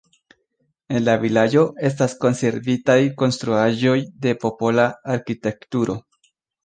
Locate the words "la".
1.07-1.13